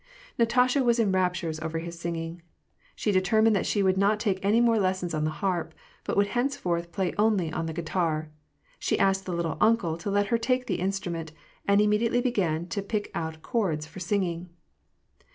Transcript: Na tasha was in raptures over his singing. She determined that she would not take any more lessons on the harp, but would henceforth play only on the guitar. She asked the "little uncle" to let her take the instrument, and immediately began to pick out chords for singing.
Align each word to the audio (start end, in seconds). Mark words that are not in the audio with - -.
Na 0.39 0.45
tasha 0.45 0.83
was 0.83 0.97
in 0.97 1.11
raptures 1.11 1.59
over 1.59 1.77
his 1.77 1.99
singing. 1.99 2.41
She 2.95 3.11
determined 3.11 3.55
that 3.55 3.67
she 3.67 3.83
would 3.83 3.99
not 3.99 4.19
take 4.19 4.43
any 4.43 4.59
more 4.59 4.79
lessons 4.79 5.13
on 5.13 5.25
the 5.25 5.29
harp, 5.45 5.75
but 6.05 6.17
would 6.17 6.25
henceforth 6.29 6.91
play 6.91 7.13
only 7.19 7.53
on 7.53 7.67
the 7.67 7.73
guitar. 7.73 8.31
She 8.79 8.97
asked 8.97 9.27
the 9.27 9.31
"little 9.35 9.57
uncle" 9.61 9.97
to 9.99 10.09
let 10.09 10.25
her 10.33 10.39
take 10.39 10.65
the 10.65 10.79
instrument, 10.79 11.33
and 11.67 11.79
immediately 11.79 12.19
began 12.19 12.65
to 12.69 12.81
pick 12.81 13.11
out 13.13 13.43
chords 13.43 13.85
for 13.85 13.99
singing. 13.99 14.49